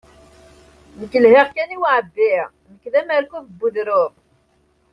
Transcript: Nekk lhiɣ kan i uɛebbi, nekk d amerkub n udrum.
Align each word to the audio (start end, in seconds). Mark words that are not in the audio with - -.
Nekk 0.99 1.13
lhiɣ 1.23 1.47
kan 1.55 1.73
i 1.75 1.77
uɛebbi, 1.83 2.33
nekk 2.71 2.83
d 2.93 2.95
amerkub 3.01 3.45
n 3.53 3.59
udrum. 3.65 4.13